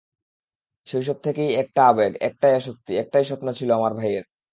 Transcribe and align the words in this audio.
শৈশব 0.87 1.17
থেকেই 1.23 1.51
একটাই 1.55 1.85
আবেগ, 1.85 2.11
একটাই 2.21 2.53
আসক্তি, 2.55 2.91
একটাই 2.97 3.23
স্বপ্ন 3.23 3.47
ছিল 3.51 3.69
আমার 3.73 3.93
ভাইয়ের। 3.93 4.25